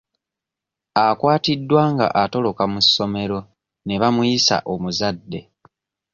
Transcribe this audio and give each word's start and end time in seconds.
Akwatiddwa 1.05 1.81
nga 1.91 2.07
atoloka 2.21 2.63
mu 2.71 2.79
ssomero 2.85 3.39
ne 3.85 3.95
bamuyisa 4.01 4.55
omuzadde. 4.73 5.39